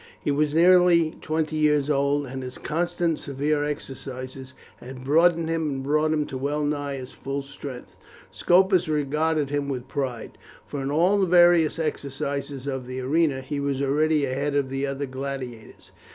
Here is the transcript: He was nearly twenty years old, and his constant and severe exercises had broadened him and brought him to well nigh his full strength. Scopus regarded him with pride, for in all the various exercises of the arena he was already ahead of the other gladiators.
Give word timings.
He 0.19 0.31
was 0.31 0.55
nearly 0.55 1.11
twenty 1.21 1.57
years 1.57 1.87
old, 1.87 2.25
and 2.25 2.41
his 2.41 2.57
constant 2.57 3.07
and 3.09 3.19
severe 3.19 3.63
exercises 3.63 4.55
had 4.77 5.03
broadened 5.03 5.47
him 5.47 5.69
and 5.69 5.83
brought 5.83 6.11
him 6.11 6.25
to 6.25 6.39
well 6.39 6.63
nigh 6.63 6.95
his 6.95 7.11
full 7.13 7.43
strength. 7.43 7.95
Scopus 8.31 8.89
regarded 8.89 9.51
him 9.51 9.69
with 9.69 9.87
pride, 9.87 10.39
for 10.65 10.81
in 10.81 10.89
all 10.89 11.19
the 11.19 11.27
various 11.27 11.77
exercises 11.77 12.65
of 12.65 12.87
the 12.87 12.99
arena 12.99 13.41
he 13.41 13.59
was 13.59 13.79
already 13.79 14.25
ahead 14.25 14.55
of 14.55 14.69
the 14.71 14.87
other 14.87 15.05
gladiators. 15.05 15.91